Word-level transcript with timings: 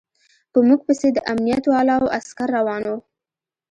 په 0.51 0.59
موږ 0.67 0.79
پسې 0.87 1.07
د 1.13 1.17
امنيت 1.31 1.63
والاو 1.69 2.11
عسکر 2.17 2.47
روان 2.57 2.83
و. 2.89 2.93